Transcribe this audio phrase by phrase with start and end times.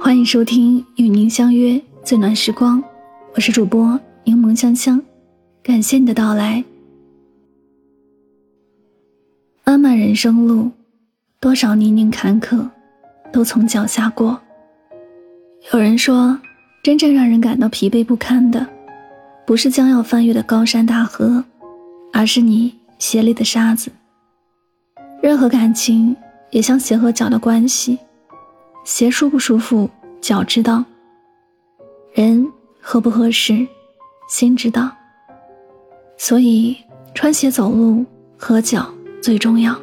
[0.00, 2.82] 欢迎收听与您相约最暖时光，
[3.34, 5.02] 我是主播柠檬香香，
[5.62, 6.64] 感谢你的到来。
[9.64, 10.70] 漫漫人生路，
[11.40, 12.66] 多少泥泞坎坷，
[13.30, 14.40] 都从脚下过。
[15.72, 16.38] 有人说，
[16.82, 18.66] 真正让人感到疲惫不堪的，
[19.46, 21.44] 不是将要翻越的高山大河，
[22.14, 23.90] 而是你鞋里的沙子。
[25.20, 26.16] 任何感情
[26.50, 27.98] 也像鞋和脚的关系，
[28.84, 29.88] 鞋舒不舒服，
[30.20, 30.84] 脚知道；
[32.12, 33.66] 人合不合适，
[34.28, 34.90] 心知道。
[36.16, 36.76] 所以，
[37.14, 38.04] 穿鞋走路，
[38.36, 39.74] 合脚最重要；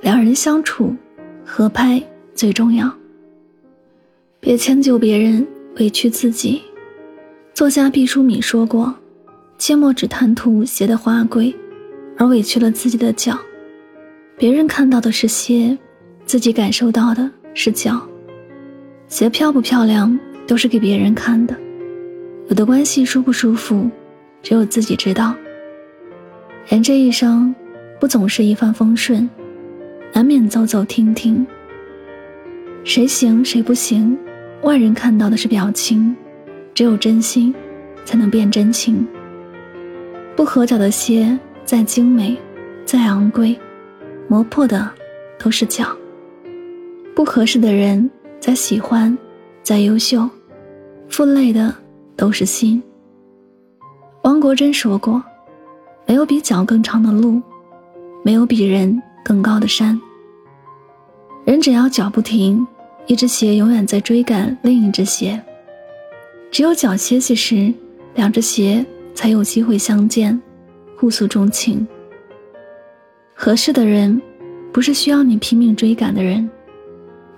[0.00, 0.94] 两人相处，
[1.44, 2.02] 合拍
[2.34, 2.92] 最重要。
[4.40, 6.62] 别迁就别人，委屈自己。
[7.52, 8.94] 作家毕淑敏说过
[9.58, 11.54] ：“切莫只贪图鞋的华贵，
[12.16, 13.38] 而委屈了自己的脚。
[14.38, 15.76] 别人看到的是鞋，
[16.24, 18.00] 自己感受到的是脚。
[19.08, 21.56] 鞋漂不漂亮，都是给别人看的。
[22.46, 23.90] 有的关系舒不舒服，
[24.40, 25.34] 只有自己知道。
[26.68, 27.52] 人这一生，
[27.98, 29.28] 不总是一帆风顺，
[30.12, 31.44] 难免走走停停。
[32.84, 34.16] 谁行谁不行？”
[34.62, 36.14] 外人看到的是表情，
[36.74, 37.52] 只有真心，
[38.04, 39.04] 才能变真情。
[40.36, 42.36] 不合脚的鞋再精美，
[42.84, 43.56] 再昂贵，
[44.28, 44.88] 磨破的
[45.38, 45.88] 都是脚。
[47.16, 49.16] 不合适的人再喜欢，
[49.62, 50.28] 再优秀，
[51.08, 51.74] 负累的
[52.14, 52.80] 都是心。
[54.22, 55.20] 王国珍说过
[56.06, 57.42] ：“没有比脚更长的路，
[58.22, 60.00] 没有比人更高的山。
[61.44, 62.64] 人只要脚不停。”
[63.08, 65.42] 一只鞋永远在追赶另一只鞋，
[66.50, 67.72] 只有脚歇息时，
[68.16, 68.84] 两只鞋
[69.14, 70.38] 才有机会相见，
[70.94, 71.88] 互诉衷情。
[73.40, 74.20] 合适的人，
[74.72, 76.50] 不是需要你拼命追赶的人，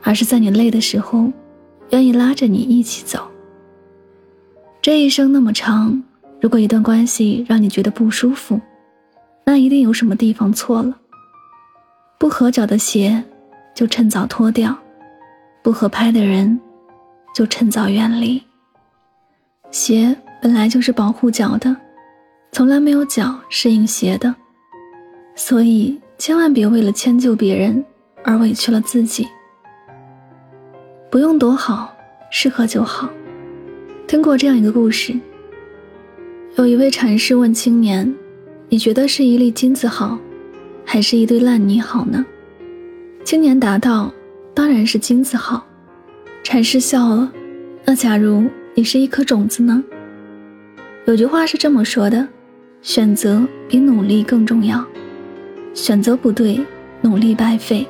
[0.02, 1.30] 而是在你累的时候，
[1.90, 3.30] 愿意拉着你一起走。
[4.80, 6.02] 这一生那么长，
[6.40, 8.58] 如果一段关系让你觉得不舒服，
[9.44, 10.96] 那一定有什么地方错了。
[12.18, 13.22] 不合脚的鞋，
[13.74, 14.74] 就趁早脱掉。
[15.62, 16.58] 不合拍的人，
[17.34, 18.42] 就趁早远离。
[19.70, 21.76] 鞋本来就是保护脚的，
[22.52, 24.34] 从来没有脚适应鞋的，
[25.40, 27.82] 所以千万别为了迁就别人
[28.22, 29.26] 而委屈了自己。
[31.10, 31.96] 不用多好，
[32.30, 33.08] 适合就好。
[34.06, 35.18] 听过这样一个故事：
[36.56, 38.14] 有一位禅师问青年
[38.68, 40.18] ：“你觉得是一粒金子好，
[40.84, 42.24] 还是一堆烂泥好呢？”
[43.24, 44.12] 青年答道。
[44.52, 45.64] 当然是金子好，
[46.42, 47.32] 禅师笑了。
[47.86, 49.82] 那假如你是一颗种子呢？
[51.06, 52.28] 有句话是这么说的：
[52.82, 54.84] 选择比努力更重要。
[55.74, 56.60] 选择不对，
[57.00, 57.86] 努力白费。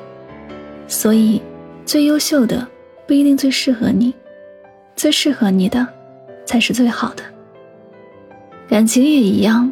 [0.87, 1.41] 所以，
[1.85, 2.67] 最优秀的
[3.07, 4.13] 不一定最适合你，
[4.95, 5.87] 最适合你的
[6.45, 7.23] 才是最好的。
[8.67, 9.71] 感情也一样，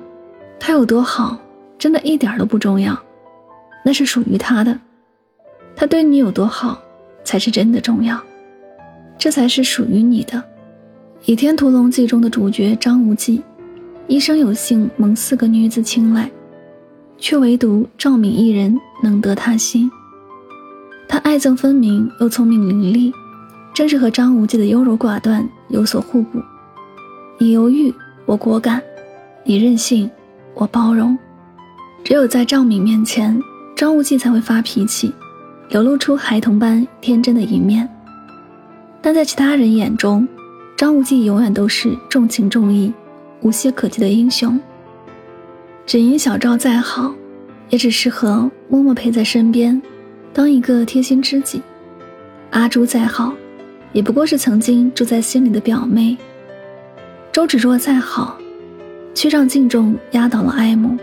[0.59, 1.37] 他有多好，
[1.77, 2.97] 真的一点都不重要，
[3.83, 4.77] 那是属于他的。
[5.75, 6.81] 他对你有多好？
[7.23, 8.19] 才是真的重要，
[9.17, 10.37] 这才是属于你的。
[11.25, 13.41] 《倚天屠龙记》中的主角张无忌，
[14.07, 16.31] 一生有幸蒙四个女子青睐，
[17.19, 19.89] 却唯独赵敏一人能得他心。
[21.07, 23.11] 他爱憎分明，又聪明伶俐，
[23.73, 26.39] 正是和张无忌的优柔寡断有所互补。
[27.37, 27.93] 你犹豫，
[28.25, 28.79] 我果敢；
[29.43, 30.09] 你任性，
[30.53, 31.17] 我包容。
[32.03, 33.41] 只有在赵敏面前，
[33.75, 35.13] 张无忌才会发脾气。
[35.69, 37.87] 流露出孩童般天真的一面，
[39.01, 40.27] 但在其他人眼中，
[40.75, 42.91] 张无忌永远都是重情重义、
[43.41, 44.59] 无懈可击的英雄。
[45.89, 47.11] 只因小赵再好，
[47.69, 49.81] 也只适合默默陪在身边，
[50.31, 51.59] 当一个贴心知己；
[52.51, 53.33] 阿朱再好，
[53.91, 56.15] 也不过是曾经住在心里的表妹；
[57.31, 58.37] 周芷若再好，
[59.15, 60.95] 却让敬重压倒了爱慕。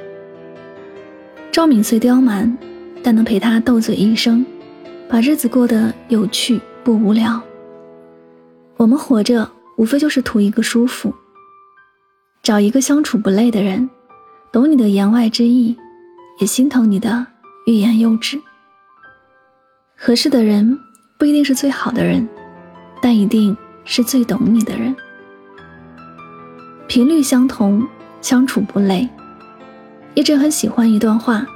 [1.50, 2.56] 赵敏虽刁蛮，
[3.02, 4.46] 但能陪他斗嘴一生。
[5.08, 7.42] 把日子过得有趣不无聊。
[8.76, 11.12] 我们活着无非就是图一个舒服，
[12.40, 13.90] 找一个相处不累的人，
[14.52, 15.76] 懂你的言外之意，
[16.38, 17.26] 也心疼你的
[17.66, 18.40] 欲言又止。
[19.96, 20.78] 合适的人
[21.18, 22.26] 不一定是最好的人，
[23.00, 24.94] 但一定是最懂你的人。
[26.86, 27.86] 频率相同，
[28.20, 29.08] 相处不累。
[30.14, 31.46] 一直很喜欢一段话：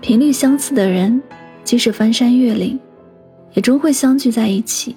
[0.00, 1.22] 频率相似的人。
[1.64, 2.78] 即使翻山越岭，
[3.54, 4.94] 也终会相聚在一起。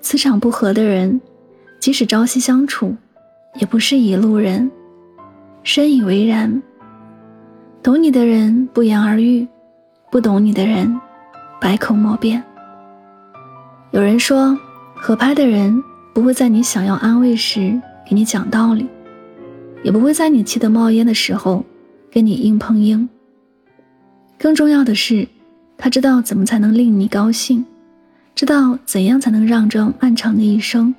[0.00, 1.20] 磁场不合的人，
[1.78, 2.96] 即使朝夕相处，
[3.60, 4.68] 也不是一路人。
[5.64, 6.62] 深以为然。
[7.82, 9.46] 懂你的人不言而喻，
[10.10, 11.00] 不懂你的人
[11.60, 12.42] 百口莫辩。
[13.90, 14.56] 有人说，
[14.94, 15.82] 合拍的人
[16.14, 18.88] 不会在你想要安慰时给你讲道理，
[19.82, 21.64] 也不会在你气得冒烟的时候
[22.10, 23.08] 跟你硬碰硬。
[24.38, 25.26] 更重要的是，
[25.76, 27.64] 他知道怎么才能令你高兴，
[28.34, 30.94] 知道怎样才能让这漫长的一生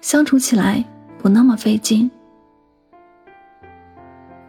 [0.00, 0.84] 相处起来
[1.18, 2.10] 不那么费劲。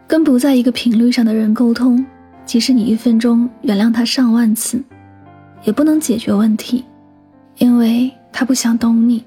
[0.08, 2.06] 跟不在一个频率上的人沟通，
[2.46, 4.82] 即使你一分钟原谅他上万次，
[5.64, 6.84] 也不能解决问题。
[7.58, 9.24] 因为他不想懂你，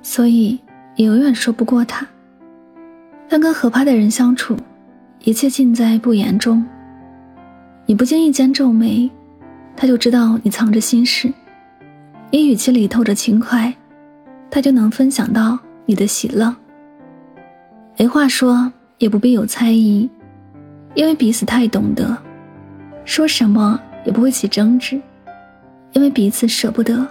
[0.00, 0.58] 所以
[0.96, 2.06] 你永远说不过他。
[3.28, 4.56] 但跟合拍的人相处，
[5.24, 6.64] 一切尽在不言中。
[7.84, 9.10] 你不经意间皱眉，
[9.76, 11.28] 他就知道你藏着心事；
[12.30, 13.72] 你语气里透着轻快，
[14.50, 16.56] 他就能分享到你的喜乐。
[17.98, 20.08] 没话说，也不必有猜疑，
[20.96, 22.16] 因为彼此太懂得，
[23.04, 25.00] 说什么也不会起争执，
[25.92, 27.06] 因为彼此舍不得。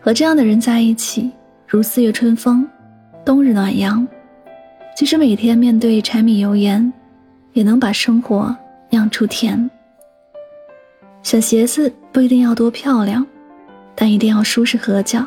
[0.00, 1.30] 和这样的人在一起，
[1.66, 2.66] 如四月春风，
[3.24, 4.06] 冬日暖阳。
[4.96, 6.92] 即使每天面对柴米油盐，
[7.52, 8.56] 也能把生活
[8.90, 9.68] 酿出甜。
[11.22, 13.26] 选鞋子不一定要多漂亮，
[13.96, 15.26] 但一定要舒适合脚。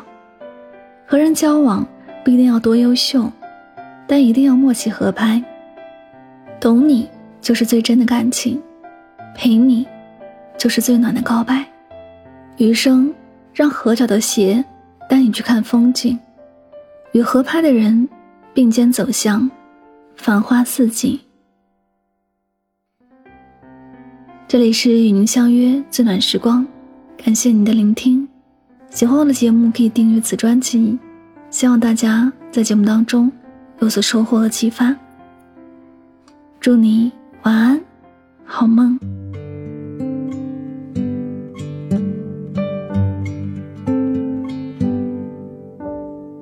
[1.06, 1.86] 和人交往
[2.24, 3.30] 不一定要多优秀，
[4.06, 5.42] 但一定要默契合拍。
[6.58, 7.06] 懂你
[7.44, 8.60] 就是最真的感情，
[9.36, 9.86] 陪你
[10.58, 11.64] 就是最暖的告白。
[12.56, 13.14] 余生。
[13.56, 14.64] 让合脚的鞋
[15.08, 16.18] 带你去看风景，
[17.12, 18.08] 与合拍的人
[18.52, 19.48] 并肩走向
[20.16, 21.16] 繁花似锦。
[24.48, 26.66] 这里是与您相约最暖时光，
[27.16, 28.28] 感谢您的聆听。
[28.90, 30.98] 喜欢我的节目可以订阅此专辑，
[31.48, 33.30] 希望大家在节目当中
[33.78, 34.92] 有所收获和启发。
[36.58, 37.12] 祝你
[37.44, 37.78] 晚安
[38.46, 38.98] 好梦。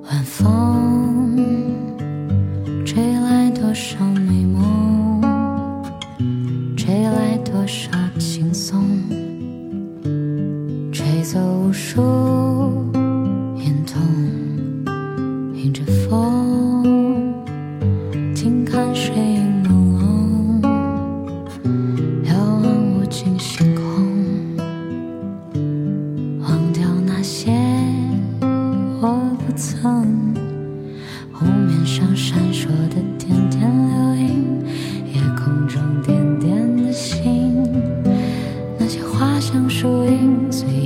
[0.03, 1.35] 晚风
[2.85, 4.82] 吹来多少美梦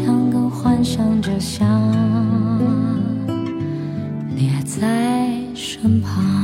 [0.00, 1.68] 像个幻想，着想。
[4.80, 6.39] 在身旁。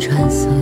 [0.00, 0.59] 穿梭。